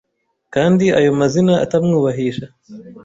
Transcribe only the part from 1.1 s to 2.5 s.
mazina atamwubahisha.